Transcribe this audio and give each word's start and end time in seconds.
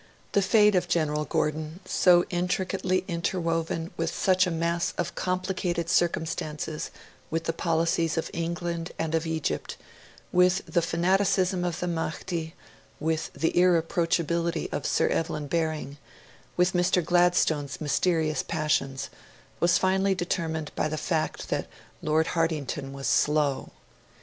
The 0.31 0.41
fate 0.41 0.73
of 0.73 0.87
General 0.87 1.25
Gordon, 1.25 1.79
so 1.85 2.25
intricately 2.31 3.05
interwoven 3.07 3.91
with 3.97 4.11
such 4.11 4.47
a 4.47 4.49
mass 4.49 4.95
of 4.97 5.13
complicated 5.13 5.89
circumstance 5.89 6.89
with 7.29 7.43
the 7.43 7.53
policies 7.53 8.17
of 8.17 8.31
England 8.33 8.93
and 8.97 9.13
of 9.13 9.27
Egypt, 9.27 9.77
with 10.31 10.65
the 10.65 10.81
fanaticism 10.81 11.63
of 11.63 11.79
the 11.79 11.87
Mahdi, 11.87 12.55
with 12.99 13.29
the 13.33 13.51
irreproachability 13.55 14.73
of 14.73 14.87
Sir 14.87 15.07
Evelyn 15.07 15.45
Baring, 15.45 15.97
with 16.57 16.73
Mr. 16.73 17.05
Gladstone's 17.05 17.79
mysterious 17.79 18.41
passions 18.41 19.11
was 19.59 19.77
finally 19.77 20.15
determined 20.15 20.71
by 20.75 20.87
the 20.87 20.97
fact 20.97 21.49
that 21.49 21.67
Lord 22.01 22.29
Hartington 22.33 22.91
was 22.91 23.05
slow. 23.05 23.69